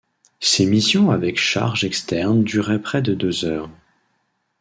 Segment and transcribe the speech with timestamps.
[0.39, 3.69] Ces missions avec charges externes duraient près de deux heures.